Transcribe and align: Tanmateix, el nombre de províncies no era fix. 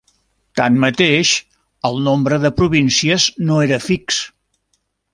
Tanmateix, 0.59 1.33
el 1.91 2.01
nombre 2.09 2.41
de 2.47 2.53
províncies 2.63 3.31
no 3.51 3.63
era 3.71 3.83
fix. 3.91 4.23